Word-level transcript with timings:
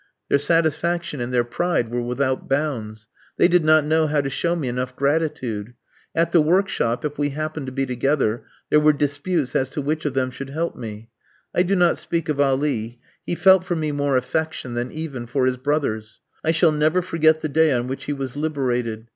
Their 0.29 0.39
satisfaction 0.39 1.21
and 1.21 1.31
their 1.31 1.43
pride 1.43 1.91
were 1.91 2.01
without 2.01 2.49
bounds. 2.49 3.07
They 3.37 3.47
did 3.47 3.63
not 3.63 3.83
know 3.85 4.07
how 4.07 4.21
to 4.21 4.31
show 4.31 4.55
me 4.55 4.67
enough 4.67 4.95
gratitude. 4.95 5.75
At 6.15 6.31
the 6.31 6.41
workshop, 6.41 7.05
if 7.05 7.19
we 7.19 7.29
happened 7.37 7.67
to 7.67 7.71
be 7.71 7.85
together, 7.85 8.43
there 8.71 8.79
were 8.79 8.93
disputes 8.93 9.55
as 9.55 9.69
to 9.69 9.81
which 9.83 10.05
of 10.05 10.15
them 10.15 10.31
should 10.31 10.49
help 10.49 10.75
me. 10.75 11.11
I 11.53 11.61
do 11.61 11.75
not 11.75 11.99
speak 11.99 12.29
of 12.29 12.41
Ali, 12.41 12.99
he 13.27 13.35
felt 13.35 13.63
for 13.63 13.75
me 13.75 13.91
more 13.91 14.17
affection 14.17 14.73
than 14.73 14.91
even 14.91 15.27
for 15.27 15.45
his 15.45 15.57
brothers. 15.57 16.19
I 16.43 16.49
shall 16.49 16.71
never 16.71 17.03
forget 17.03 17.41
the 17.41 17.47
day 17.49 17.71
on 17.71 17.87
which 17.87 18.05
he 18.05 18.13
was 18.13 18.35
liberated. 18.35 19.05